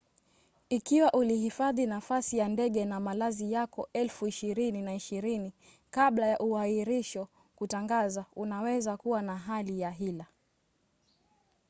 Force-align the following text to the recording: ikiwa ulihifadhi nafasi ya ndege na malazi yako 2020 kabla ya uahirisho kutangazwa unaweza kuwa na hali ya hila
ikiwa 0.69 1.13
ulihifadhi 1.13 1.85
nafasi 1.85 2.37
ya 2.37 2.47
ndege 2.47 2.85
na 2.85 2.99
malazi 2.99 3.51
yako 3.51 3.89
2020 3.95 5.51
kabla 5.91 6.27
ya 6.27 6.39
uahirisho 6.39 7.27
kutangazwa 7.55 8.25
unaweza 8.35 8.97
kuwa 8.97 9.21
na 9.21 9.37
hali 9.37 9.79
ya 9.79 9.91
hila 9.91 10.25